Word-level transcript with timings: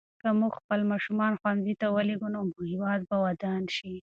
که 0.21 0.29
موږ 0.39 0.53
خپل 0.59 0.79
ماشومان 0.91 1.31
ښوونځي 1.39 1.73
ته 1.81 1.87
ولېږو 1.95 2.27
نو 2.35 2.39
هېواد 2.71 2.99
به 3.09 3.15
ودان 3.25 3.63
شي. 3.75 3.93